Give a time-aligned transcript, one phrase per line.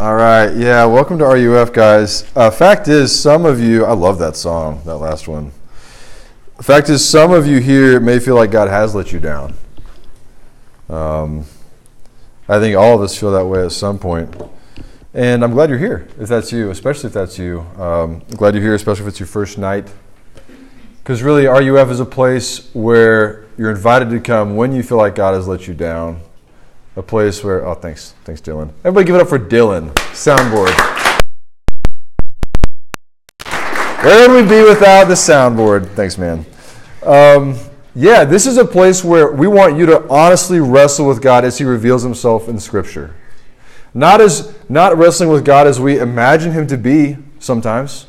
[0.00, 2.24] All right, yeah, welcome to RUF, guys.
[2.34, 5.52] Uh, fact is, some of you, I love that song, that last one.
[6.62, 9.52] Fact is, some of you here may feel like God has let you down.
[10.88, 11.44] Um,
[12.48, 14.34] I think all of us feel that way at some point.
[15.12, 17.60] And I'm glad you're here, if that's you, especially if that's you.
[17.76, 19.92] Um, I'm glad you're here, especially if it's your first night.
[21.02, 25.14] Because really, RUF is a place where you're invited to come when you feel like
[25.14, 26.22] God has let you down
[26.96, 28.14] a place where oh thanks.
[28.24, 28.70] Thanks dylan.
[28.84, 29.92] Everybody give it up for dylan.
[30.12, 30.74] Soundboard.
[34.02, 35.88] Where would we be without the soundboard?
[35.90, 36.46] Thanks man.
[37.04, 37.56] Um,
[37.94, 41.58] yeah this is a place where we want you to honestly wrestle with god as
[41.58, 43.14] he reveals himself in scripture.
[43.94, 48.06] Not as not wrestling with god as we imagine him to be sometimes.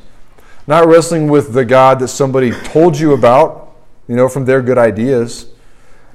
[0.67, 3.75] Not wrestling with the god that somebody told you about
[4.07, 5.47] you know from their good ideas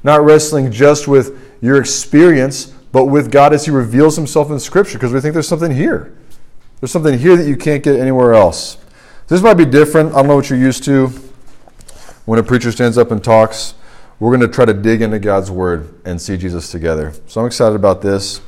[0.06, 4.97] not wrestling just with your experience, but with God as He reveals Himself in Scripture,
[4.97, 6.16] because we think there's something here.
[6.80, 8.78] There's something here that you can't get anywhere else.
[9.27, 10.12] This might be different.
[10.12, 11.08] I don't know what you're used to.
[12.25, 13.75] When a preacher stands up and talks,
[14.20, 17.12] we're going to try to dig into God's Word and see Jesus together.
[17.27, 18.41] So I'm excited about this.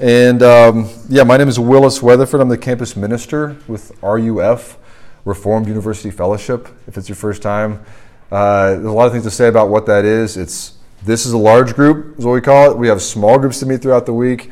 [0.00, 2.40] And um, yeah, my name is Willis Weatherford.
[2.40, 4.76] I'm the campus minister with RUF,
[5.24, 7.84] Reformed University Fellowship, if it's your first time.
[8.30, 10.36] Uh, there's a lot of things to say about what that is.
[10.36, 12.78] It's this is a large group, is what we call it.
[12.78, 14.50] We have small groups to meet throughout the week.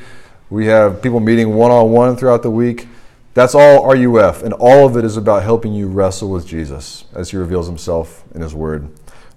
[0.51, 2.87] We have people meeting one on one throughout the week.
[3.35, 7.31] That's all RUF, and all of it is about helping you wrestle with Jesus as
[7.31, 8.89] He reveals Himself in His Word.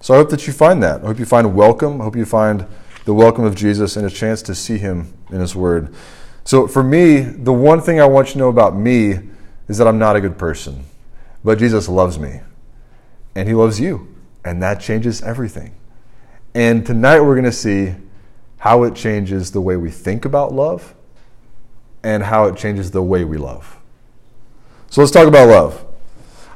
[0.02, 1.02] So I hope that you find that.
[1.04, 2.00] I hope you find welcome.
[2.00, 2.68] I hope you find
[3.06, 5.94] the welcome of Jesus and a chance to see Him in His Word.
[6.44, 9.20] So for me, the one thing I want you to know about me
[9.68, 10.84] is that I'm not a good person,
[11.44, 12.42] but Jesus loves me,
[13.34, 15.74] and He loves you, and that changes everything.
[16.58, 17.94] And tonight we're going to see
[18.58, 20.96] how it changes the way we think about love
[22.02, 23.78] and how it changes the way we love.
[24.90, 25.86] So let's talk about love.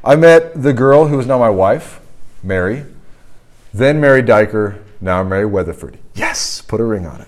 [0.03, 2.01] I met the girl who is now my wife,
[2.41, 2.83] Mary,
[3.75, 5.99] then Mary Diker, now Mary Weatherford.
[6.15, 7.27] Yes, put a ring on it.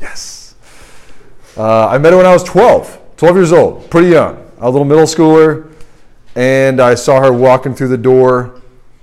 [0.00, 0.54] Yes.
[1.54, 4.50] Uh, I met her when I was 12, 12 years old, pretty young.
[4.60, 5.70] A little middle schooler,
[6.34, 8.58] and I saw her walking through the door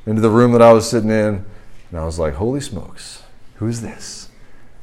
[0.08, 1.46] into the room that I was sitting in
[1.90, 3.24] and I was like, holy smokes,
[3.56, 4.30] who's this?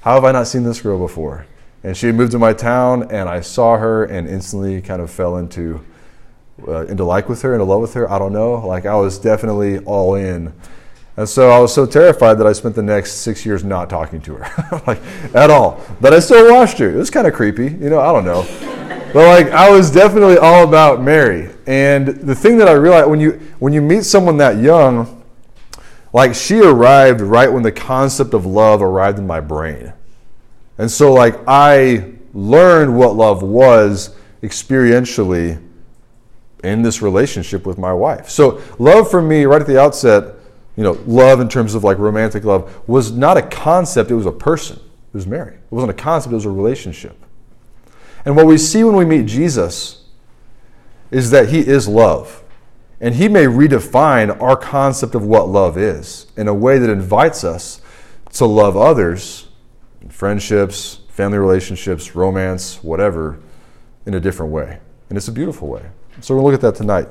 [0.01, 1.47] How have I not seen this girl before?
[1.83, 5.11] And she had moved to my town, and I saw her and instantly kind of
[5.11, 5.85] fell into
[6.67, 8.11] uh, into like with her, into love with her.
[8.11, 8.55] I don't know.
[8.67, 10.53] Like I was definitely all in.
[11.17, 14.21] And so I was so terrified that I spent the next six years not talking
[14.23, 15.01] to her, like
[15.35, 15.81] at all.
[16.01, 16.91] But I still watched her.
[16.91, 18.01] It was kind of creepy, you know.
[18.01, 18.43] I don't know,
[19.13, 21.51] but like I was definitely all about Mary.
[21.67, 25.24] And the thing that I realized when you when you meet someone that young,
[26.15, 29.93] like she arrived right when the concept of love arrived in my brain.
[30.79, 35.61] And so like I learned what love was experientially
[36.63, 38.31] in this relationship with my wife.
[38.31, 40.37] So love for me right at the outset,
[40.77, 44.27] you know, love in terms of like romantic love was not a concept, it was
[44.27, 44.77] a person.
[44.77, 45.55] It was Mary.
[45.55, 47.17] It wasn't a concept, it was a relationship.
[48.25, 50.05] And what we see when we meet Jesus
[51.11, 52.44] is that he is love.
[53.05, 57.45] And he may redefine our concept of what love is in a way that invites
[57.45, 57.83] us
[58.33, 59.47] to love others,
[60.09, 63.41] friendships, family relationships, romance, whatever,
[64.07, 64.79] in a different way.
[65.11, 65.83] And it's a beautiful way.
[66.23, 67.09] So we're going to look at that tonight.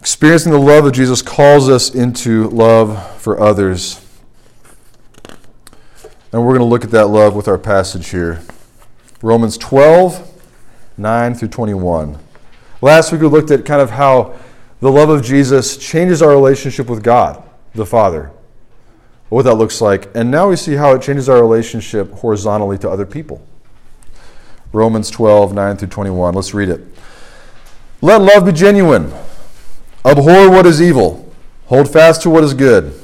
[0.00, 4.04] Experiencing the love of Jesus calls us into love for others.
[6.30, 8.42] And we're going to look at that love with our passage here
[9.22, 10.42] Romans 12,
[10.98, 12.27] 9 through 21.
[12.80, 14.36] Last week we looked at kind of how
[14.80, 17.42] the love of Jesus changes our relationship with God,
[17.74, 18.30] the Father,
[19.28, 20.08] what that looks like.
[20.14, 23.44] And now we see how it changes our relationship horizontally to other people.
[24.72, 26.34] Romans 12, 9 through 21.
[26.34, 26.80] Let's read it.
[28.00, 29.12] Let love be genuine.
[30.04, 31.32] Abhor what is evil.
[31.66, 32.98] Hold fast to what is good.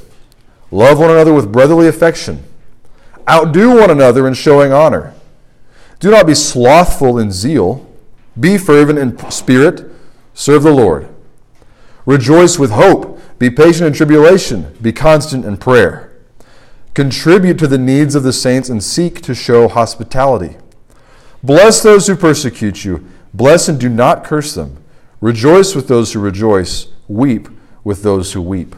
[0.71, 2.45] Love one another with brotherly affection.
[3.29, 5.15] Outdo one another in showing honor.
[5.99, 7.91] Do not be slothful in zeal
[8.39, 9.91] be fervent in spirit,
[10.35, 11.09] serve the Lord.
[12.07, 16.13] Rejoice with hope, be patient in tribulation, be constant in prayer.
[16.93, 20.57] Contribute to the needs of the saints and seek to show hospitality.
[21.43, 24.83] Bless those who persecute you, bless and do not curse them.
[25.21, 27.49] Rejoice with those who rejoice, weep
[27.83, 28.77] with those who weep.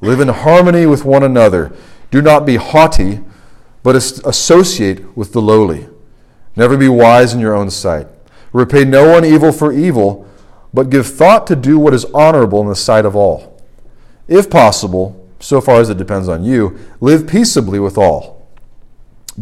[0.00, 1.72] Live in harmony with one another.
[2.10, 3.20] Do not be haughty,
[3.82, 5.88] but associate with the lowly.
[6.56, 8.06] Never be wise in your own sight.
[8.52, 10.26] Repay no one evil for evil,
[10.74, 13.60] but give thought to do what is honorable in the sight of all.
[14.28, 18.46] If possible, so far as it depends on you, live peaceably with all.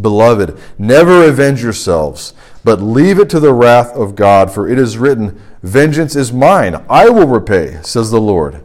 [0.00, 4.98] Beloved, never avenge yourselves, but leave it to the wrath of God, for it is
[4.98, 8.62] written, Vengeance is mine, I will repay, says the Lord.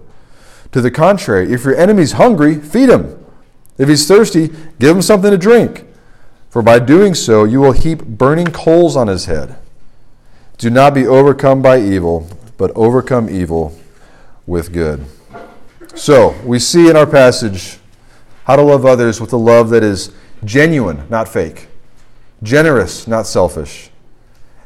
[0.72, 3.24] To the contrary, if your enemy's hungry, feed him.
[3.78, 4.50] If he's thirsty,
[4.80, 5.86] give him something to drink.
[6.50, 9.58] For by doing so, you will heap burning coals on his head.
[10.58, 13.78] Do not be overcome by evil, but overcome evil
[14.48, 15.06] with good.
[15.96, 17.78] So, we see in our passage
[18.46, 20.14] how to love others with a love that is
[20.44, 21.68] genuine, not fake,
[22.44, 23.90] generous, not selfish,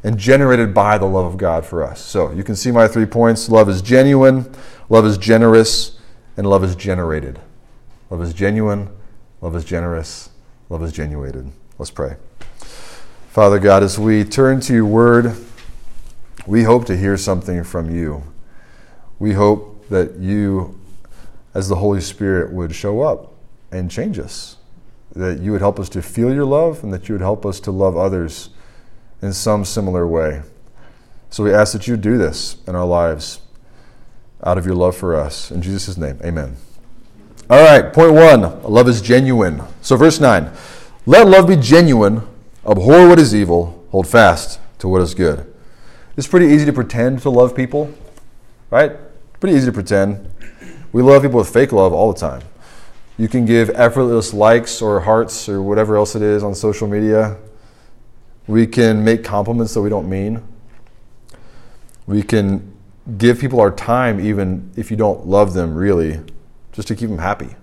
[0.02, 2.00] and generated by the love of God for us.
[2.00, 4.52] So, you can see my three points love is genuine,
[4.88, 5.98] love is generous,
[6.36, 7.40] and love is generated.
[8.10, 8.88] Love is genuine,
[9.40, 10.30] love is generous,
[10.68, 11.50] love is genuated.
[11.78, 12.16] Let's pray.
[13.28, 15.36] Father God, as we turn to your word,
[16.50, 18.24] we hope to hear something from you.
[19.20, 20.80] We hope that you
[21.54, 23.32] as the Holy Spirit would show up
[23.70, 24.56] and change us.
[25.14, 27.60] That you would help us to feel your love and that you would help us
[27.60, 28.50] to love others
[29.22, 30.42] in some similar way.
[31.30, 33.42] So we ask that you do this in our lives
[34.42, 35.52] out of your love for us.
[35.52, 36.56] In Jesus' name, amen.
[37.48, 39.62] All right, point one love is genuine.
[39.82, 40.50] So, verse 9
[41.06, 42.22] let love be genuine,
[42.66, 45.49] abhor what is evil, hold fast to what is good.
[46.16, 47.92] It's pretty easy to pretend to love people,
[48.70, 48.92] right?
[49.38, 50.28] Pretty easy to pretend.
[50.92, 52.42] We love people with fake love all the time.
[53.16, 57.36] You can give effortless likes or hearts or whatever else it is on social media.
[58.46, 60.42] We can make compliments that we don't mean.
[62.06, 62.76] We can
[63.18, 66.20] give people our time even if you don't love them really,
[66.72, 67.54] just to keep them happy.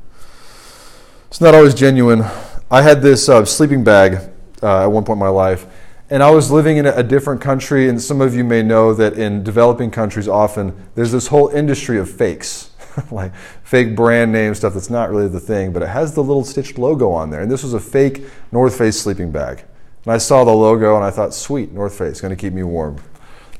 [1.27, 2.23] It's not always genuine.
[2.71, 4.29] I had this uh, sleeping bag
[4.63, 5.65] uh, at one point in my life,
[6.09, 9.13] and I was living in a different country, and some of you may know that
[9.13, 12.71] in developing countries, often there's this whole industry of fakes.
[13.11, 16.43] like fake brand name stuff that's not really the thing, but it has the little
[16.43, 17.41] stitched logo on there.
[17.41, 19.63] And this was a fake North Face sleeping bag.
[20.05, 22.63] And I saw the logo and I thought, sweet, North Face, going to keep me
[22.63, 22.97] warm.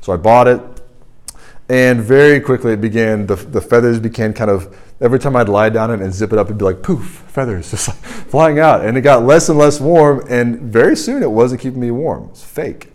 [0.00, 0.60] So I bought it.
[1.68, 5.68] And very quickly it began, the, the feathers began kind of, every time I'd lie
[5.68, 8.84] down it and zip it up, it'd be like poof, feathers just like flying out.
[8.84, 10.24] And it got less and less warm.
[10.28, 12.28] And very soon it wasn't keeping me warm.
[12.30, 12.92] It's fake.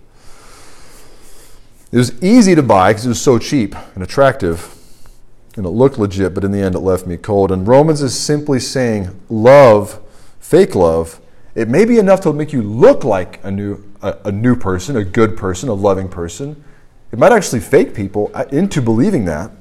[1.91, 4.73] It was easy to buy because it was so cheap and attractive
[5.55, 7.51] and it looked legit, but in the end it left me cold.
[7.51, 9.99] And Romans is simply saying love,
[10.39, 11.19] fake love,
[11.55, 14.97] it may be enough to make you look like a new, a, a new person,
[14.97, 16.63] a good person, a loving person.
[17.11, 19.51] It might actually fake people uh, into believing that.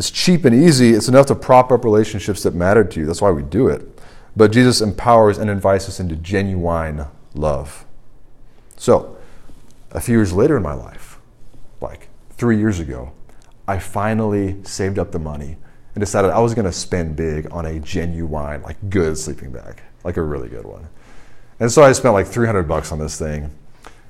[0.00, 0.94] It's cheap and easy.
[0.94, 3.04] It's enough to prop up relationships that matter to you.
[3.04, 4.00] That's why we do it.
[4.34, 7.04] But Jesus empowers and invites us into genuine
[7.34, 7.84] love.
[8.78, 9.18] So,
[9.90, 11.18] a few years later in my life,
[11.82, 13.12] like three years ago,
[13.68, 15.58] I finally saved up the money
[15.94, 19.82] and decided I was going to spend big on a genuine, like good sleeping bag,
[20.02, 20.88] like a really good one.
[21.58, 23.50] And so I spent like 300 bucks on this thing.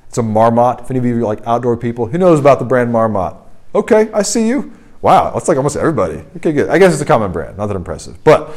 [0.06, 0.82] It's a Marmot.
[0.82, 3.34] If any of you are like outdoor people, who knows about the brand Marmot?
[3.74, 4.76] Okay, I see you.
[5.02, 6.22] Wow, that's like almost everybody.
[6.36, 6.68] Okay, good.
[6.68, 8.22] I guess it's a common brand, not that impressive.
[8.22, 8.54] But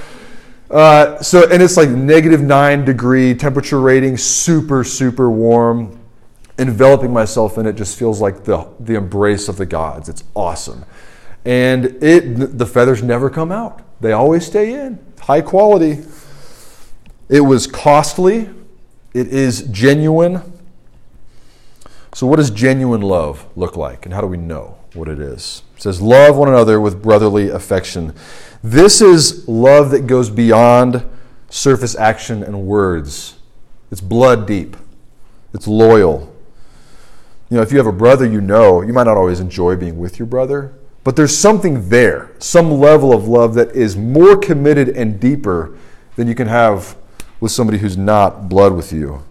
[0.70, 6.00] uh, so, and it's like negative nine degree temperature rating, super, super warm
[6.58, 10.10] enveloping myself in it just feels like the, the embrace of the gods.
[10.10, 10.86] It's awesome.
[11.46, 15.00] And it, the feathers never come out, they always stay in.
[15.20, 16.04] High quality.
[17.30, 18.50] It was costly,
[19.14, 20.53] it is genuine.
[22.14, 25.64] So, what does genuine love look like, and how do we know what it is?
[25.76, 28.14] It says, Love one another with brotherly affection.
[28.64, 31.06] This is love that goes beyond
[31.50, 33.36] surface action and words.
[33.92, 34.78] It's blood deep,
[35.54, 36.34] it's loyal,
[37.54, 40.00] you know, if you have a brother you know, you might not always enjoy being
[40.00, 44.90] with your brother, but there's something there, some level of love that is more committed
[44.90, 45.78] and deeper
[46.16, 46.96] than you can have
[47.40, 49.24] with somebody who's not blood with you.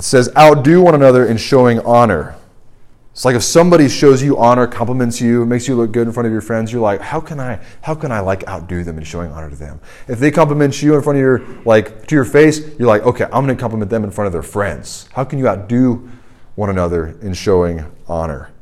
[0.00, 2.34] It says, outdo one another in showing honor.
[3.12, 6.26] It's like if somebody shows you honor, compliments you, makes you look good in front
[6.26, 9.04] of your friends, you're like, how can I, how can I like outdo them in
[9.04, 9.78] showing honor to them?
[10.08, 13.24] If they compliment you in front of your, like to your face, you're like, okay,
[13.24, 15.06] I'm going to compliment them in front of their friends.
[15.12, 16.10] How can you outdo
[16.54, 18.52] one another in showing honor?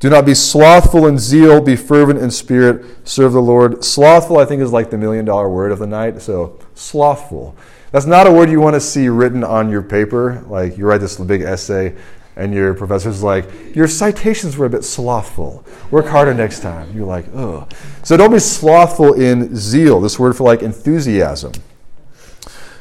[0.00, 3.84] Do not be slothful in zeal, be fervent in spirit, serve the Lord.
[3.84, 6.22] Slothful, I think, is like the million dollar word of the night.
[6.22, 7.54] So, slothful.
[7.92, 10.42] That's not a word you want to see written on your paper.
[10.48, 11.94] Like you write this big essay,
[12.34, 13.44] and your professor's like,
[13.76, 15.66] your citations were a bit slothful.
[15.90, 16.90] Work harder next time.
[16.96, 17.68] You're like, oh.
[18.02, 20.00] So don't be slothful in zeal.
[20.00, 21.52] This word for like enthusiasm.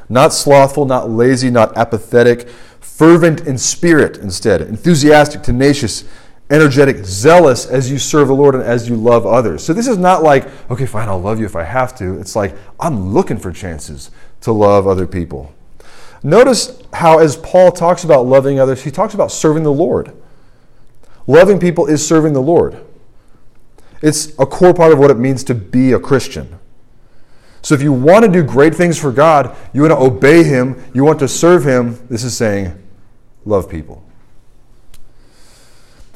[0.07, 2.47] Not slothful, not lazy, not apathetic,
[2.79, 4.61] fervent in spirit instead.
[4.61, 6.05] Enthusiastic, tenacious,
[6.50, 9.63] energetic, zealous as you serve the Lord and as you love others.
[9.63, 12.20] So this is not like, okay, fine, I'll love you if I have to.
[12.20, 14.10] It's like, I'm looking for chances
[14.41, 15.53] to love other people.
[16.24, 20.12] Notice how, as Paul talks about loving others, he talks about serving the Lord.
[21.27, 22.84] Loving people is serving the Lord.
[24.01, 26.58] It's a core part of what it means to be a Christian.
[27.62, 30.82] So if you want to do great things for God, you want to obey Him,
[30.94, 32.82] you want to serve Him, this is saying,
[33.46, 34.08] love people.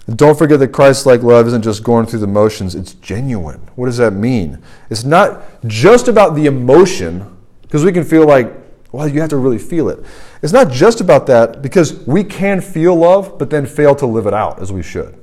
[0.07, 3.61] And don't forget that Christ like love isn't just going through the motions, it's genuine.
[3.75, 4.61] What does that mean?
[4.89, 8.53] It's not just about the emotion, because we can feel like,
[8.91, 10.03] well, you have to really feel it.
[10.41, 14.27] It's not just about that, because we can feel love, but then fail to live
[14.27, 15.17] it out as we should,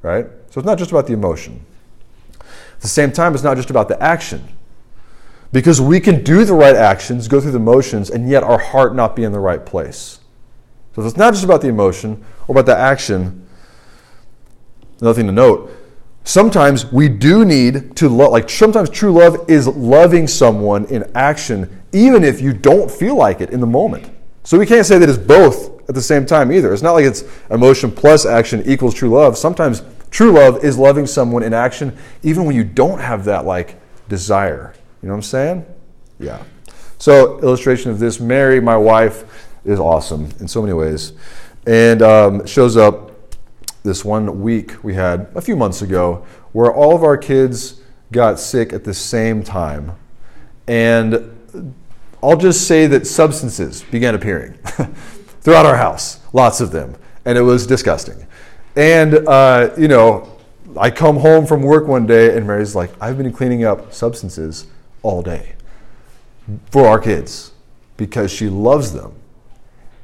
[0.00, 0.26] right?
[0.50, 1.64] So it's not just about the emotion.
[2.40, 4.48] At the same time, it's not just about the action.
[5.52, 8.94] Because we can do the right actions, go through the motions, and yet our heart
[8.94, 10.20] not be in the right place.
[10.96, 13.46] So it's not just about the emotion or about the action.
[15.02, 15.68] Another thing to note
[16.22, 21.82] sometimes we do need to love, like sometimes true love is loving someone in action,
[21.92, 24.08] even if you don't feel like it in the moment.
[24.44, 26.72] So we can't say that it's both at the same time either.
[26.72, 29.36] It's not like it's emotion plus action equals true love.
[29.36, 29.82] Sometimes
[30.12, 33.74] true love is loving someone in action, even when you don't have that like
[34.08, 34.72] desire.
[35.02, 35.66] You know what I'm saying?
[36.20, 36.44] Yeah.
[36.98, 41.12] So, illustration of this Mary, my wife, is awesome in so many ways.
[41.66, 43.11] And um, shows up
[43.82, 47.80] this one week we had a few months ago where all of our kids
[48.12, 49.96] got sick at the same time.
[50.68, 51.74] And
[52.22, 54.52] I'll just say that substances began appearing
[55.40, 56.94] throughout our house, lots of them.
[57.24, 58.26] And it was disgusting.
[58.76, 60.38] And, uh, you know,
[60.76, 64.66] I come home from work one day and Mary's like, I've been cleaning up substances
[65.02, 65.54] all day
[66.70, 67.52] for our kids
[67.96, 69.14] because she loves them.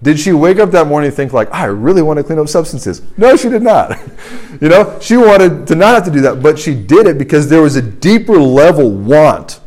[0.02, 2.48] Did she wake up that morning and think like, I really want to clean up
[2.48, 3.02] substances?
[3.16, 3.98] No, she did not.
[4.60, 7.48] you know, she wanted to not have to do that, but she did it because
[7.48, 9.60] there was a deeper level want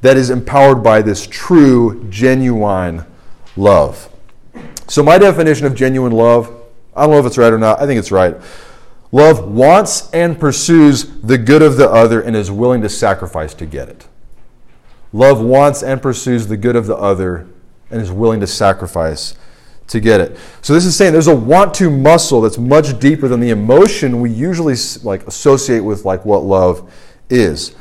[0.00, 3.04] that is empowered by this true, genuine
[3.56, 4.08] love.
[4.88, 6.50] So my definition of genuine love,
[6.96, 7.80] I don't know if it's right or not.
[7.80, 8.36] I think it's right.
[9.12, 13.66] Love wants and pursues the good of the other and is willing to sacrifice to
[13.66, 14.06] get it.
[15.12, 17.46] Love wants and pursues the good of the other
[17.90, 19.36] and is willing to sacrifice
[19.88, 20.38] to get it.
[20.62, 24.20] So this is saying there's a want to muscle that's much deeper than the emotion
[24.20, 26.92] we usually like associate with like what love
[27.28, 27.74] is.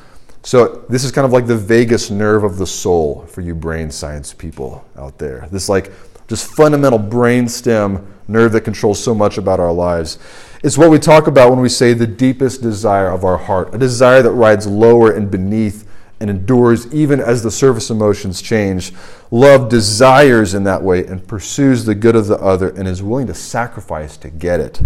[0.44, 3.92] So this is kind of like the vagus nerve of the soul for you brain
[3.92, 5.48] science people out there.
[5.52, 5.92] This like
[6.28, 10.18] just fundamental brain stem nerve that controls so much about our lives.
[10.64, 13.78] It's what we talk about when we say the deepest desire of our heart, a
[13.78, 15.88] desire that rides lower and beneath
[16.22, 18.94] and endures even as the surface emotions change.
[19.32, 23.28] Love desires in that way and pursues the good of the other and is willing
[23.28, 24.82] to sacrifice to get it,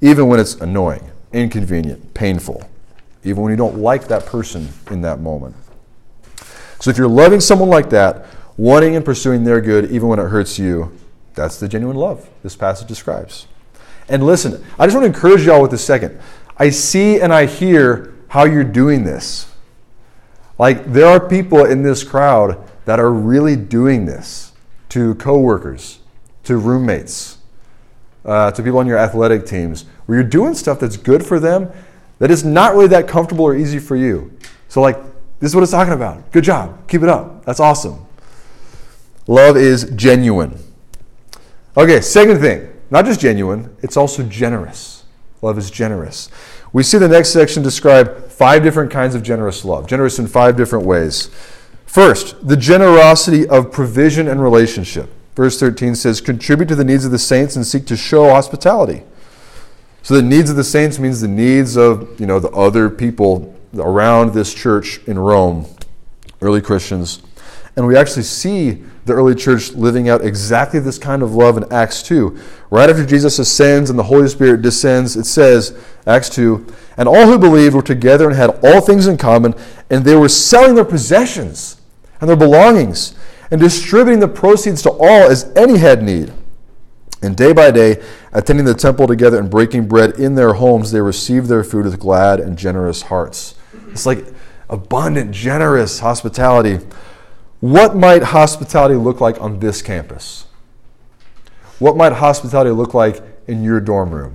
[0.00, 2.68] even when it's annoying, inconvenient, painful,
[3.22, 5.54] even when you don't like that person in that moment.
[6.80, 10.28] So if you're loving someone like that, wanting and pursuing their good even when it
[10.28, 10.98] hurts you,
[11.34, 13.46] that's the genuine love this passage describes.
[14.08, 16.20] And listen, I just want to encourage y'all with this second.
[16.56, 19.51] I see and I hear how you're doing this.
[20.62, 24.52] Like, there are people in this crowd that are really doing this
[24.90, 25.98] to coworkers,
[26.44, 27.38] to roommates,
[28.24, 31.68] uh, to people on your athletic teams, where you're doing stuff that's good for them
[32.20, 34.38] that is not really that comfortable or easy for you.
[34.68, 34.98] So, like,
[35.40, 36.30] this is what it's talking about.
[36.30, 36.86] Good job.
[36.86, 37.44] Keep it up.
[37.44, 37.98] That's awesome.
[39.26, 40.56] Love is genuine.
[41.76, 45.02] Okay, second thing, not just genuine, it's also generous.
[45.42, 46.28] Love is generous.
[46.72, 50.56] We see the next section describe five different kinds of generous love, generous in five
[50.56, 51.30] different ways.
[51.84, 55.10] First, the generosity of provision and relationship.
[55.34, 59.02] Verse 13 says, Contribute to the needs of the saints and seek to show hospitality.
[60.02, 63.54] So the needs of the saints means the needs of you know the other people
[63.74, 65.66] around this church in Rome,
[66.40, 67.22] early Christians.
[67.76, 71.72] And we actually see the early church living out exactly this kind of love in
[71.72, 72.38] Acts 2.
[72.70, 75.76] Right after Jesus ascends and the Holy Spirit descends, it says,
[76.06, 79.54] Acts 2, and all who believed were together and had all things in common,
[79.90, 81.80] and they were selling their possessions
[82.20, 83.14] and their belongings
[83.50, 86.32] and distributing the proceeds to all as any had need.
[87.22, 88.02] And day by day,
[88.32, 91.98] attending the temple together and breaking bread in their homes, they received their food with
[91.98, 93.54] glad and generous hearts.
[93.88, 94.26] It's like
[94.68, 96.80] abundant, generous hospitality
[97.62, 100.46] what might hospitality look like on this campus?
[101.78, 104.34] What might hospitality look like in your dorm room?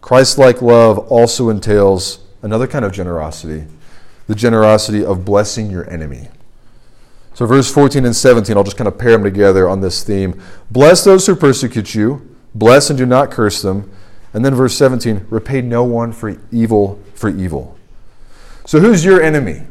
[0.00, 3.64] Christ like love also entails another kind of generosity
[4.26, 6.28] the generosity of blessing your enemy.
[7.34, 10.40] So, verse 14 and 17, I'll just kind of pair them together on this theme.
[10.70, 13.90] Bless those who persecute you, bless and do not curse them.
[14.32, 17.78] And then verse 17, repay no one for evil for evil.
[18.64, 19.66] So, who's your enemy?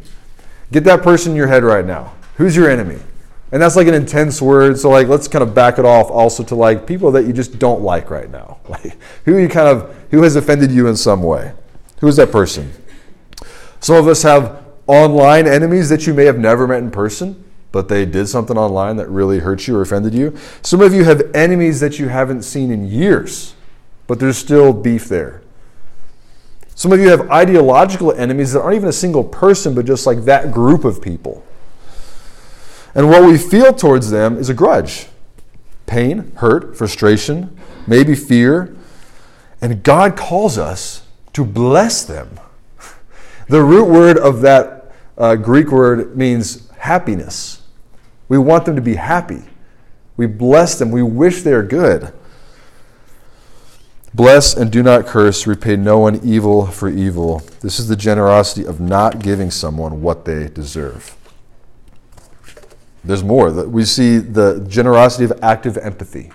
[0.73, 2.13] Get that person in your head right now.
[2.37, 2.99] Who's your enemy?
[3.51, 4.79] And that's like an intense word.
[4.79, 7.59] So like let's kind of back it off also to like people that you just
[7.59, 8.57] don't like right now.
[8.67, 11.53] Like who you kind of who has offended you in some way.
[11.99, 12.73] Who is that person?
[13.81, 17.87] Some of us have online enemies that you may have never met in person, but
[17.87, 20.35] they did something online that really hurt you or offended you.
[20.63, 23.53] Some of you have enemies that you haven't seen in years,
[24.07, 25.42] but there's still beef there.
[26.75, 30.25] Some of you have ideological enemies that aren't even a single person, but just like
[30.25, 31.45] that group of people.
[32.95, 35.07] And what we feel towards them is a grudge
[35.85, 38.75] pain, hurt, frustration, maybe fear.
[39.61, 42.39] And God calls us to bless them.
[43.47, 47.61] The root word of that uh, Greek word means happiness.
[48.29, 49.43] We want them to be happy.
[50.17, 50.91] We bless them.
[50.91, 52.13] We wish they're good.
[54.15, 55.47] Bless and do not curse.
[55.47, 57.39] Repay no one evil for evil.
[57.61, 61.15] This is the generosity of not giving someone what they deserve.
[63.03, 63.51] There's more.
[63.51, 66.31] We see the generosity of active empathy.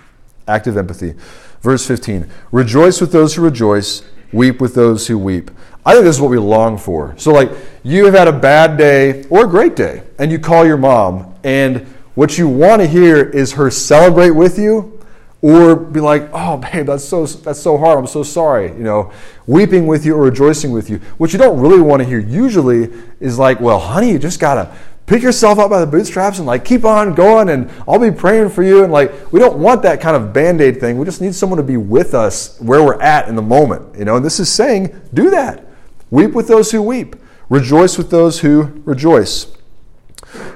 [0.47, 1.15] Active empathy.
[1.61, 5.49] Verse 15 Rejoice with those who rejoice, weep with those who weep.
[5.85, 7.15] I think this is what we long for.
[7.17, 7.49] So, like,
[7.83, 11.33] you have had a bad day or a great day, and you call your mom,
[11.45, 14.98] and what you want to hear is her celebrate with you
[15.41, 17.97] or be like, "Oh, babe, that's so that's so hard.
[17.97, 19.11] I'm so sorry." You know,
[19.47, 20.97] weeping with you or rejoicing with you.
[21.17, 24.71] What you don't really want to hear usually is like, "Well, honey, you just gotta
[25.09, 28.49] pick yourself up by the bootstraps and like keep on going and I'll be praying
[28.49, 28.83] for you.
[28.83, 30.99] And like, we don't want that kind of band aid thing.
[30.99, 33.97] We just need someone to be with us where we're at in the moment.
[33.97, 35.65] You know, and this is saying, do that.
[36.11, 37.15] Weep with those who weep,
[37.49, 39.47] rejoice with those who rejoice.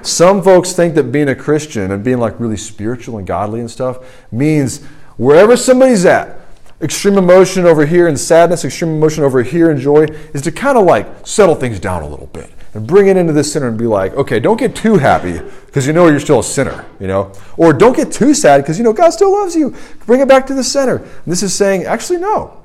[0.02, 3.70] Some folks think that being a Christian and being like really spiritual and godly and
[3.70, 4.84] stuff means
[5.16, 6.38] wherever somebody's at,
[6.80, 10.04] extreme emotion over here and sadness, extreme emotion over here and joy,
[10.34, 13.32] is to kind of like settle things down a little bit and bring it into
[13.32, 16.40] the center and be like, okay, don't get too happy because you know you're still
[16.40, 17.32] a sinner, you know?
[17.56, 19.74] Or don't get too sad because you know God still loves you.
[20.06, 20.96] Bring it back to the center.
[20.96, 22.64] And this is saying, actually, no,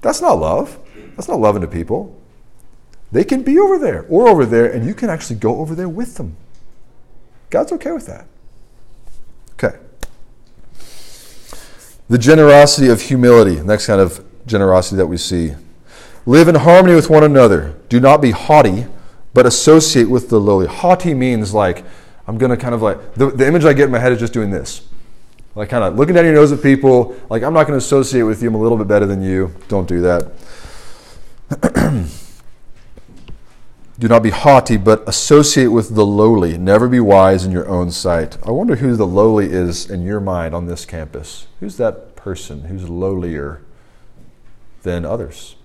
[0.00, 0.78] that's not love.
[1.16, 2.18] That's not loving to people.
[3.12, 5.88] They can be over there or over there, and you can actually go over there
[5.88, 6.36] with them.
[7.50, 8.26] God's okay with that.
[9.54, 9.76] Okay.
[12.08, 15.54] The generosity of humility, next kind of generosity that we see.
[16.26, 17.76] Live in harmony with one another.
[17.88, 18.86] Do not be haughty
[19.32, 20.66] but associate with the lowly.
[20.66, 21.84] Haughty means like,
[22.26, 24.18] I'm going to kind of like, the, the image I get in my head is
[24.18, 24.82] just doing this.
[25.54, 28.22] Like, kind of looking down your nose at people, like, I'm not going to associate
[28.22, 29.54] with you, I'm a little bit better than you.
[29.68, 30.30] Don't do that.
[34.00, 36.56] do not be haughty, but associate with the lowly.
[36.56, 38.38] Never be wise in your own sight.
[38.42, 41.46] I wonder who the lowly is in your mind on this campus.
[41.60, 43.60] Who's that person who's lowlier
[44.82, 45.56] than others?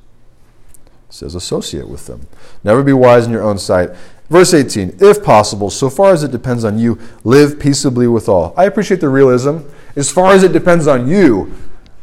[1.10, 2.28] says associate with them.
[2.62, 3.91] Never be wise in your own sight.
[4.30, 8.54] Verse 18, if possible, so far as it depends on you, live peaceably with all.
[8.58, 9.60] I appreciate the realism.
[9.95, 11.54] As far as it depends on you,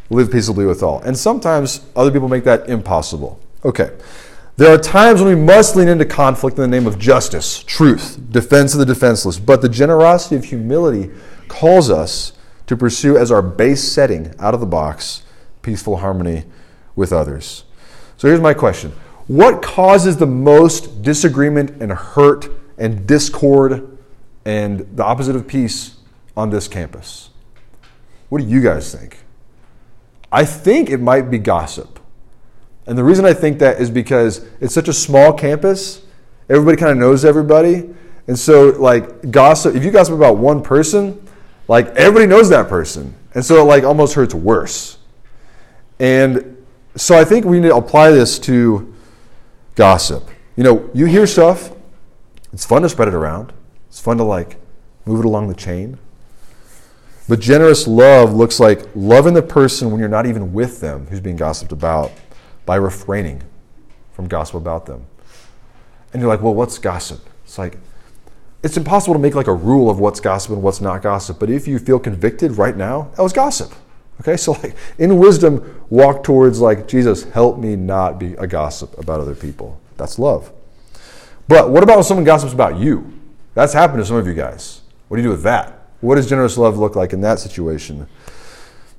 [0.08, 1.00] live peaceably with all.
[1.02, 3.38] And sometimes other people make that impossible.
[3.66, 3.90] Okay.
[4.62, 8.30] There are times when we must lean into conflict in the name of justice, truth,
[8.30, 9.40] defense of the defenseless.
[9.40, 11.10] But the generosity of humility
[11.48, 12.32] calls us
[12.68, 15.24] to pursue as our base setting out of the box
[15.62, 16.44] peaceful harmony
[16.94, 17.64] with others.
[18.16, 18.92] So here's my question
[19.26, 22.48] What causes the most disagreement and hurt
[22.78, 23.98] and discord
[24.44, 25.96] and the opposite of peace
[26.36, 27.30] on this campus?
[28.28, 29.24] What do you guys think?
[30.30, 31.91] I think it might be gossip.
[32.86, 36.02] And the reason I think that is because it's such a small campus,
[36.48, 37.88] everybody kind of knows everybody.
[38.26, 41.26] And so, like, gossip, if you gossip about one person,
[41.68, 43.14] like, everybody knows that person.
[43.34, 44.98] And so it, like, almost hurts worse.
[45.98, 46.52] And
[46.96, 48.92] so I think we need to apply this to
[49.74, 50.28] gossip.
[50.56, 51.70] You know, you hear stuff,
[52.52, 53.52] it's fun to spread it around,
[53.88, 54.56] it's fun to like
[55.06, 55.98] move it along the chain.
[57.28, 61.20] But generous love looks like loving the person when you're not even with them who's
[61.20, 62.10] being gossiped about
[62.64, 63.42] by refraining
[64.12, 65.06] from gossip about them.
[66.12, 67.28] And you're like, well, what's gossip?
[67.44, 67.78] It's like,
[68.62, 71.38] it's impossible to make like a rule of what's gossip and what's not gossip.
[71.38, 73.72] But if you feel convicted right now, that was gossip.
[74.20, 78.96] Okay, so like in wisdom, walk towards like, Jesus, help me not be a gossip
[78.98, 79.80] about other people.
[79.96, 80.52] That's love.
[81.48, 83.18] But what about when someone gossips about you?
[83.54, 84.82] That's happened to some of you guys.
[85.08, 85.88] What do you do with that?
[86.00, 88.06] What does generous love look like in that situation?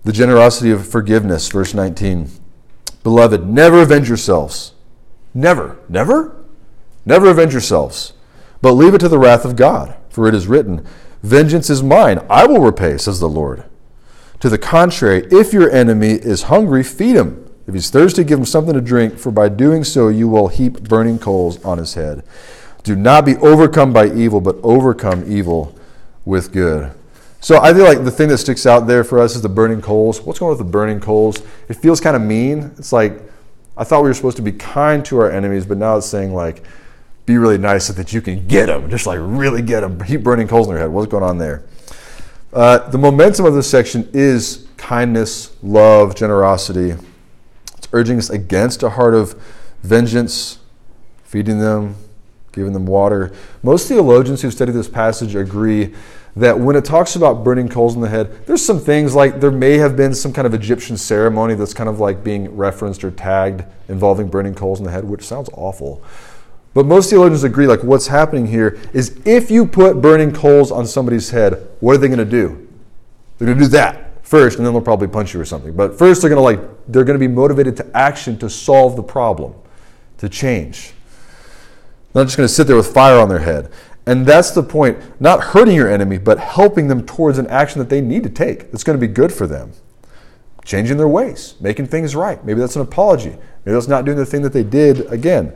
[0.04, 2.30] The generosity of forgiveness, verse 19.
[3.04, 4.74] Beloved, never avenge yourselves.
[5.34, 5.78] Never.
[5.89, 6.36] Never?
[7.06, 8.13] Never avenge yourselves,
[8.62, 9.96] but leave it to the wrath of God.
[10.10, 10.86] For it is written,
[11.22, 13.66] Vengeance is mine, I will repay, says the Lord.
[14.39, 17.50] To the contrary, if your enemy is hungry, feed him.
[17.66, 20.84] If he's thirsty, give him something to drink, for by doing so you will heap
[20.84, 22.24] burning coals on his head.
[22.84, 25.76] Do not be overcome by evil, but overcome evil
[26.26, 26.92] with good.
[27.43, 29.82] So I feel like the thing that sticks out there for us is the burning
[29.82, 30.21] coals.
[30.21, 31.43] What's going on with the burning coals?
[31.67, 32.71] It feels kind of mean.
[32.77, 33.21] It's like
[33.75, 36.34] I thought we were supposed to be kind to our enemies, but now it's saying
[36.34, 36.63] like
[37.25, 40.01] be really nice so that you can get them, just like really get them.
[40.06, 40.89] Keep burning coals in their head.
[40.89, 41.65] What's going on there?
[42.53, 46.95] Uh, the momentum of this section is kindness, love, generosity.
[47.77, 49.34] It's urging us against a heart of
[49.82, 50.60] vengeance,
[51.25, 51.97] feeding them,
[52.53, 53.34] giving them water.
[53.63, 55.93] Most theologians who study this passage agree
[56.36, 59.52] that when it talks about burning coals in the head, there's some things like there
[59.52, 63.12] may have been some kind of Egyptian ceremony that's kind of like being referenced or
[63.12, 66.04] tagged involving burning coals in the head, which sounds awful.
[66.74, 70.88] But most theologians agree, like what's happening here is if you put burning coals on
[70.88, 72.67] somebody's head, what are they going to do?
[73.38, 75.76] They're going to do that first, and then they'll probably punch you or something.
[75.76, 78.96] But first, they're going to like they're going to be motivated to action to solve
[78.96, 79.54] the problem,
[80.17, 80.93] to change.
[82.12, 83.72] They're not just going to sit there with fire on their head.
[84.06, 87.89] And that's the point, not hurting your enemy, but helping them towards an action that
[87.89, 89.72] they need to take that's going to be good for them.
[90.66, 92.44] Changing their ways, making things right.
[92.44, 93.30] Maybe that's an apology.
[93.66, 95.54] Maybe that's not doing the thing that they did again.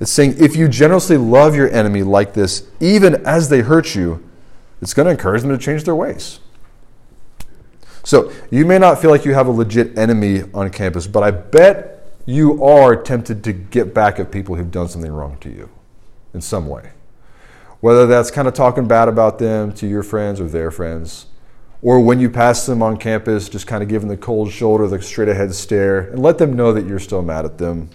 [0.00, 4.24] It's saying if you generously love your enemy like this, even as they hurt you,
[4.80, 6.38] it's going to encourage them to change their ways.
[8.04, 11.32] So you may not feel like you have a legit enemy on campus, but I
[11.32, 15.68] bet you are tempted to get back at people who've done something wrong to you
[16.32, 16.90] in some way.
[17.80, 21.26] Whether that's kind of talking bad about them to your friends or their friends,
[21.80, 25.00] or when you pass them on campus, just kind of giving the cold shoulder, the
[25.00, 27.88] straight ahead stare, and let them know that you're still mad at them.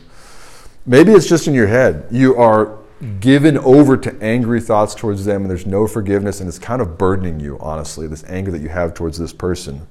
[0.85, 2.05] Maybe it's just in your head.
[2.09, 2.77] You are
[3.19, 6.97] given over to angry thoughts towards them and there's no forgiveness and it's kind of
[6.97, 9.85] burdening you, honestly, this anger that you have towards this person.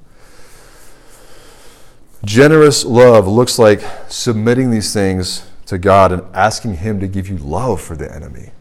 [2.25, 7.37] Generous love looks like submitting these things to God and asking Him to give you
[7.37, 8.53] love for the enemy,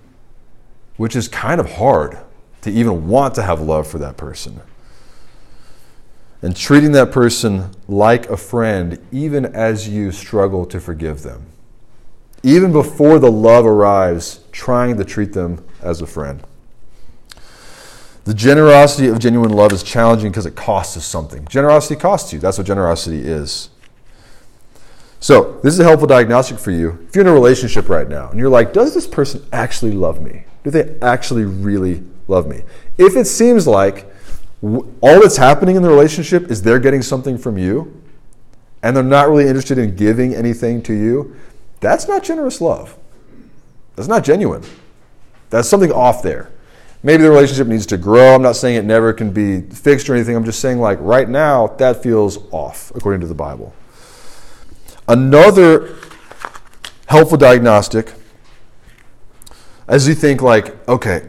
[1.02, 2.20] which is kind of hard
[2.62, 4.62] to even want to have love for that person.
[6.44, 11.48] And treating that person like a friend, even as you struggle to forgive them
[12.44, 16.44] even before the love arrives, trying to treat them as a friend.
[18.24, 21.46] The generosity of genuine love is challenging because it costs us something.
[21.48, 22.40] Generosity costs you.
[22.40, 23.70] That's what generosity is.
[25.20, 27.06] So, this is a helpful diagnostic for you.
[27.08, 30.20] If you're in a relationship right now and you're like, does this person actually love
[30.20, 30.46] me?
[30.64, 32.64] Do they actually really love me?
[32.98, 34.12] If it seems like
[34.62, 38.02] all that's happening in the relationship is they're getting something from you
[38.84, 41.36] and they're not really interested in giving anything to you,
[41.80, 42.98] that's not generous love.
[43.96, 44.64] That's not genuine.
[45.50, 46.52] That's something off there.
[47.04, 48.36] Maybe the relationship needs to grow.
[48.36, 50.36] I'm not saying it never can be fixed or anything.
[50.36, 53.74] I'm just saying, like, right now, that feels off, according to the Bible.
[55.08, 55.96] Another
[57.08, 58.14] helpful diagnostic,
[59.92, 61.20] as you think, like, okay,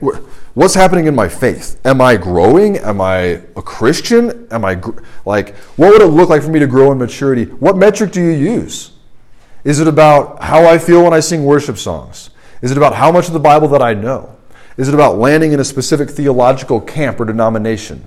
[0.54, 1.80] what's happening in my faith?
[1.84, 2.78] Am I growing?
[2.78, 4.46] Am I a Christian?
[4.52, 4.80] Am I,
[5.26, 7.46] like, what would it look like for me to grow in maturity?
[7.46, 8.92] What metric do you use?
[9.64, 12.30] Is it about how I feel when I sing worship songs?
[12.60, 14.36] Is it about how much of the Bible that I know?
[14.76, 18.04] Is it about landing in a specific theological camp or denomination?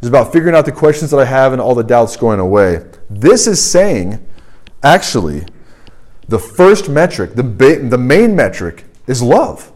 [0.00, 2.40] Is it about figuring out the questions that I have and all the doubts going
[2.40, 2.84] away?
[3.08, 4.26] This is saying,
[4.82, 5.46] actually,
[6.26, 9.70] the first metric, the, ba- the main metric, is love.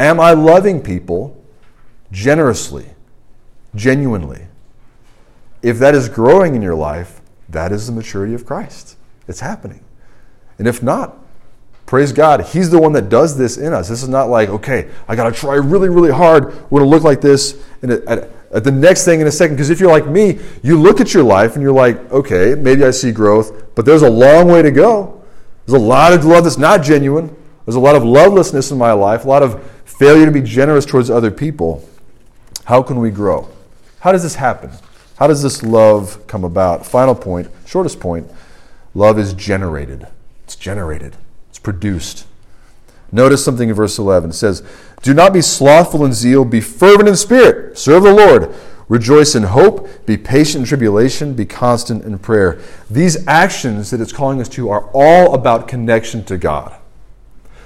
[0.00, 1.36] Am I loving people
[2.10, 2.86] generously,
[3.74, 4.46] genuinely?
[5.62, 8.96] If that is growing in your life, that is the maturity of Christ.
[9.28, 9.84] It's happening.
[10.58, 11.18] And if not,
[11.84, 13.90] praise God, He's the one that does this in us.
[13.90, 16.46] This is not like, okay, I got to try really, really hard.
[16.70, 19.56] We're going to look like this and at, at the next thing in a second.
[19.56, 22.84] Because if you're like me, you look at your life and you're like, okay, maybe
[22.84, 25.22] I see growth, but there's a long way to go.
[25.66, 27.36] There's a lot of love that's not genuine.
[27.66, 29.62] There's a lot of lovelessness in my life, a lot of
[30.00, 31.86] failure to be generous towards other people.
[32.64, 33.50] How can we grow?
[33.98, 34.70] How does this happen?
[35.18, 36.86] How does this love come about?
[36.86, 38.26] Final point, shortest point
[38.94, 40.06] love is generated.
[40.44, 41.18] It's generated,
[41.50, 42.26] it's produced.
[43.12, 44.30] Notice something in verse 11.
[44.30, 44.62] It says,
[45.02, 48.54] Do not be slothful in zeal, be fervent in spirit, serve the Lord.
[48.88, 52.58] Rejoice in hope, be patient in tribulation, be constant in prayer.
[52.88, 56.74] These actions that it's calling us to are all about connection to God.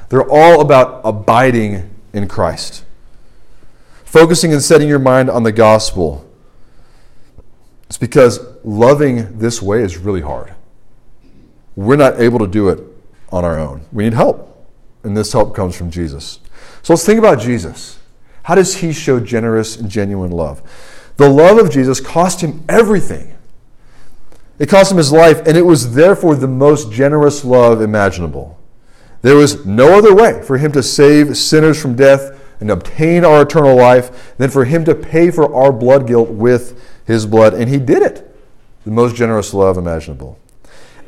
[0.08, 2.84] They're all about abiding in Christ.
[4.04, 6.30] Focusing and setting your mind on the gospel.
[7.88, 10.54] It's because loving this way is really hard.
[11.76, 12.80] We're not able to do it
[13.30, 13.82] on our own.
[13.92, 14.50] We need help.
[15.02, 16.38] And this help comes from Jesus.
[16.82, 17.98] So let's think about Jesus.
[18.44, 20.62] How does he show generous and genuine love?
[21.16, 23.34] The love of Jesus cost him everything.
[24.58, 28.58] It cost him his life, and it was therefore the most generous love imaginable.
[29.24, 33.40] There was no other way for him to save sinners from death and obtain our
[33.40, 37.54] eternal life than for him to pay for our blood guilt with his blood.
[37.54, 38.36] And he did it.
[38.84, 40.38] The most generous love imaginable.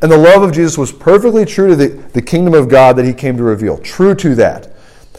[0.01, 3.05] And the love of Jesus was perfectly true to the, the kingdom of God that
[3.05, 3.77] he came to reveal.
[3.77, 4.73] True to that.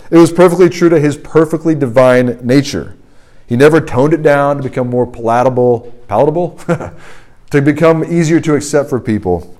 [0.09, 2.97] It was perfectly true to his perfectly divine nature.
[3.45, 6.59] He never toned it down to become more palatable, palatable,
[7.51, 9.55] to become easier to accept for people.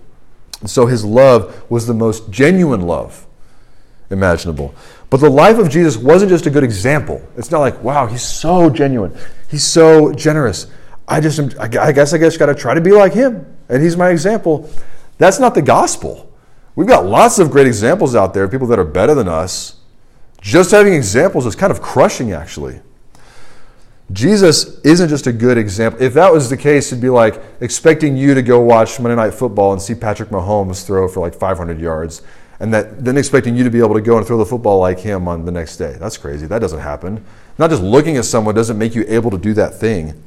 [0.66, 3.26] So his love was the most genuine love
[4.10, 4.74] imaginable.
[5.10, 7.22] But the life of Jesus wasn't just a good example.
[7.38, 9.16] It's not like, wow, he's so genuine.
[9.50, 10.68] He's so generous.
[11.08, 13.46] I just, I guess I guess got to try to be like him.
[13.70, 14.70] And he's my example.
[15.18, 16.32] That's not the gospel.
[16.76, 19.78] We've got lots of great examples out there, people that are better than us.
[20.42, 22.82] Just having examples is kind of crushing, actually.
[24.12, 26.02] Jesus isn't just a good example.
[26.02, 29.34] If that was the case, it'd be like expecting you to go watch Monday Night
[29.34, 32.22] Football and see Patrick Mahomes throw for like 500 yards,
[32.60, 35.00] and that, then expecting you to be able to go and throw the football like
[35.00, 35.96] him on the next day.
[36.00, 36.48] That's crazy.
[36.48, 37.24] That doesn't happen.
[37.58, 40.22] Not just looking at someone doesn't make you able to do that thing.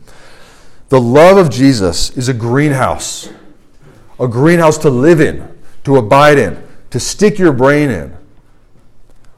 [0.89, 3.31] The love of Jesus is a greenhouse,
[4.19, 8.17] a greenhouse to live in, to abide in, to stick your brain in,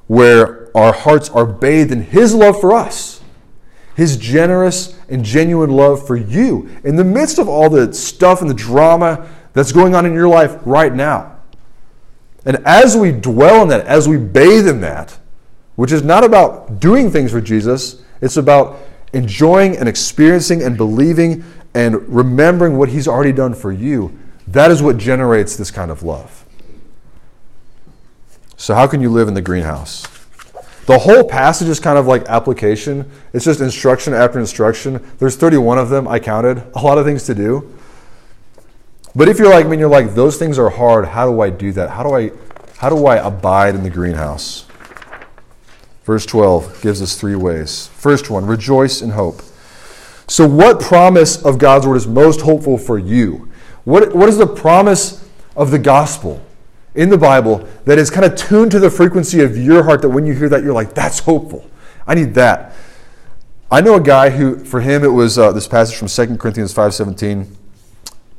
[0.07, 3.23] where our hearts are bathed in His love for us
[3.95, 8.49] his generous and genuine love for you in the midst of all the stuff and
[8.49, 11.39] the drama that's going on in your life right now.
[12.45, 15.19] And as we dwell in that, as we bathe in that,
[15.77, 18.79] which is not about doing things for Jesus, it's about
[19.13, 24.19] enjoying and experiencing and believing and remembering what He's already done for you.
[24.49, 26.45] That is what generates this kind of love.
[28.57, 30.07] So, how can you live in the greenhouse?
[30.87, 33.11] The whole passage is kind of like application.
[33.33, 35.05] It's just instruction after instruction.
[35.19, 36.59] There's 31 of them, I counted.
[36.75, 37.79] A lot of things to do.
[39.15, 41.51] But if you're like me and you're like, those things are hard, how do I
[41.51, 41.91] do that?
[41.91, 42.31] How do I
[42.79, 44.67] how do I abide in the greenhouse?
[46.05, 47.87] Verse 12 gives us three ways.
[47.89, 49.41] First one, rejoice in hope.
[50.27, 53.49] So, what promise of God's word is most hopeful for you?
[53.85, 56.45] What, what is the promise of the gospel?
[56.95, 60.11] in the Bible that is kind of tuned to the frequency of your heart that
[60.11, 61.69] when you hear that, you're like, that's hopeful.
[62.07, 62.75] I need that.
[63.71, 66.75] I know a guy who, for him, it was uh, this passage from 2 Corinthians
[66.75, 67.47] 5.17.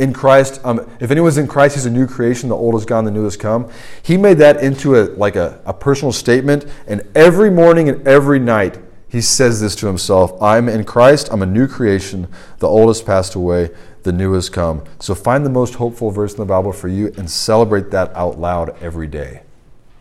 [0.04, 2.50] In Christ, um, if anyone's in Christ, he's a new creation.
[2.50, 3.70] The old is gone, the new has come.
[4.02, 8.40] He made that into a like a, a personal statement, and every morning and every
[8.40, 11.30] night he says this to himself: "I'm in Christ.
[11.32, 12.28] I'm a new creation.
[12.60, 13.70] The old has passed away
[14.04, 14.84] the new has come.
[15.00, 18.38] So find the most hopeful verse in the Bible for you and celebrate that out
[18.38, 19.44] loud every day.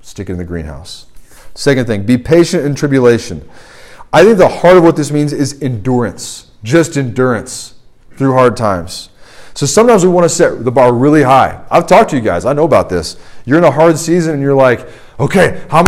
[0.01, 1.07] Stick it in the greenhouse.
[1.55, 3.49] Second thing, be patient in tribulation.
[4.13, 7.75] I think the heart of what this means is endurance, just endurance
[8.17, 9.11] through hard times.
[9.55, 11.63] So sometimes we want to set the bar really high.
[11.71, 13.17] I've talked to you guys, I know about this.
[13.45, 14.89] You're in a hard season and you're like,
[15.21, 15.87] okay, how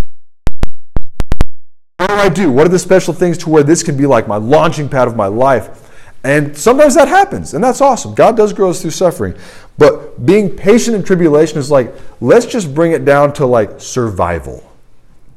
[1.96, 2.50] what do I do?
[2.50, 5.16] What are the special things to where this can be like my launching pad of
[5.16, 5.80] my life?
[6.24, 8.14] And sometimes that happens, and that's awesome.
[8.14, 9.34] God does grow us through suffering.
[9.76, 14.72] But being patient in tribulation is like, let's just bring it down to like survival.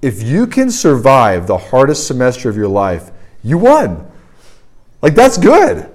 [0.01, 3.11] If you can survive the hardest semester of your life,
[3.43, 4.09] you won.
[5.01, 5.89] Like, that's good.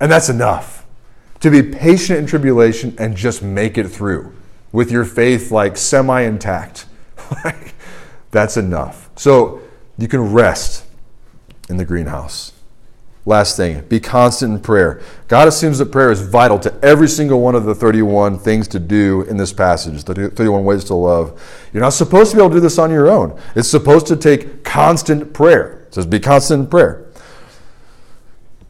[0.00, 0.79] And that's enough.
[1.40, 4.32] To be patient in tribulation and just make it through
[4.72, 6.86] with your faith like semi intact.
[8.30, 9.10] that's enough.
[9.16, 9.62] So
[9.98, 10.84] you can rest
[11.68, 12.52] in the greenhouse.
[13.26, 15.02] Last thing, be constant in prayer.
[15.28, 18.80] God assumes that prayer is vital to every single one of the 31 things to
[18.80, 21.40] do in this passage, the 31 ways to love.
[21.72, 23.38] You're not supposed to be able to do this on your own.
[23.54, 25.84] It's supposed to take constant prayer.
[25.88, 27.09] It says be constant in prayer.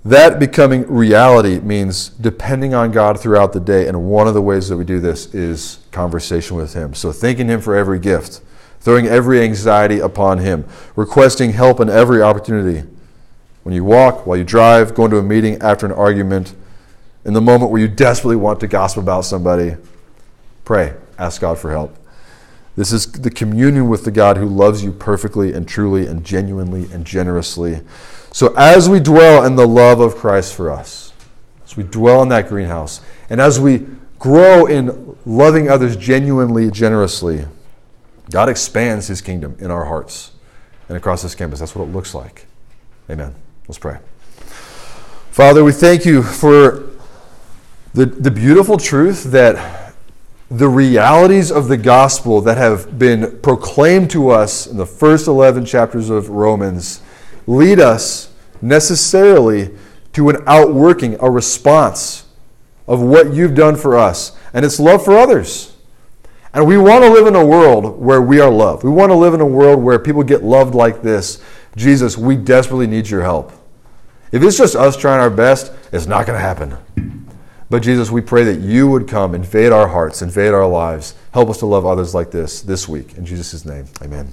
[0.05, 4.69] That becoming reality means depending on God throughout the day, and one of the ways
[4.69, 6.95] that we do this is conversation with Him.
[6.95, 8.41] So thanking Him for every gift,
[8.81, 10.65] throwing every anxiety upon Him,
[10.97, 12.89] requesting help in every opportunity
[13.63, 16.55] when you walk, while you drive, going to a meeting after an argument,
[17.27, 19.77] in the moment where you desperately want to gossip about somebody,
[20.65, 20.95] pray.
[21.19, 21.95] Ask God for help.
[22.77, 26.91] This is the communion with the God who loves you perfectly and truly and genuinely
[26.91, 27.83] and generously.
[28.33, 31.13] So, as we dwell in the love of Christ for us,
[31.65, 33.87] as we dwell in that greenhouse, and as we
[34.19, 37.47] grow in loving others genuinely, generously,
[38.31, 40.31] God expands his kingdom in our hearts
[40.89, 41.59] and across this campus.
[41.59, 42.47] That's what it looks like.
[43.09, 43.35] Amen.
[43.67, 43.99] Let's pray.
[45.31, 46.91] Father, we thank you for
[47.95, 49.95] the, the beautiful truth that
[50.51, 55.65] the realities of the gospel that have been proclaimed to us in the first 11
[55.65, 57.03] chapters of Romans
[57.51, 58.33] lead us
[58.63, 59.71] necessarily
[60.13, 62.27] to an outworking, a response
[62.87, 65.77] of what you've done for us and its love for others.
[66.53, 68.83] And we want to live in a world where we are loved.
[68.83, 71.43] We want to live in a world where people get loved like this.
[71.77, 73.53] Jesus, we desperately need your help.
[74.33, 77.27] If it's just us trying our best, it's not going to happen.
[77.69, 81.15] But Jesus, we pray that you would come, invade our hearts, invade our lives.
[81.33, 83.17] Help us to love others like this this week.
[83.17, 84.33] In Jesus' name, amen.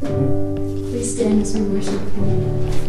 [0.00, 2.81] Please stand as we worship.